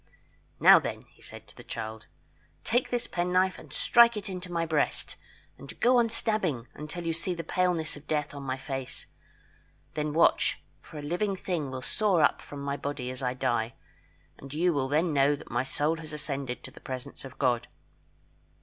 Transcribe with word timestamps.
"Now, 0.59 0.79
then," 0.79 1.03
he 1.11 1.21
said 1.21 1.47
to 1.47 1.55
the 1.55 1.63
child, 1.63 2.07
"take 2.63 2.89
this 2.89 3.05
penknife 3.05 3.59
and 3.59 3.71
strike 3.71 4.17
it 4.17 4.29
into 4.29 4.51
my 4.51 4.65
breast, 4.65 5.15
and 5.59 5.79
go 5.79 5.97
on 5.97 6.09
stabbing 6.09 6.57
the 6.57 6.63
flesh 6.63 6.71
until 6.73 7.05
you 7.05 7.13
see 7.13 7.35
the 7.35 7.43
paleness 7.43 7.95
of 7.95 8.07
death 8.07 8.33
on 8.33 8.41
my 8.41 8.57
face. 8.57 9.05
Then 9.93 10.11
watch 10.11 10.59
for 10.81 10.97
a 10.97 11.03
living 11.03 11.35
thing 11.35 11.69
will 11.69 11.83
soar 11.83 12.23
up 12.23 12.41
from 12.41 12.61
my 12.63 12.77
body 12.77 13.11
as 13.11 13.21
I 13.21 13.35
die, 13.35 13.75
and 14.39 14.51
you 14.51 14.73
will 14.73 14.87
then 14.87 15.13
know 15.13 15.35
that 15.35 15.51
my 15.51 15.63
soul 15.63 15.97
has 15.97 16.13
ascended 16.13 16.63
to 16.63 16.71
the 16.71 16.81
presence 16.81 17.23
of 17.23 17.37
God. 17.37 17.67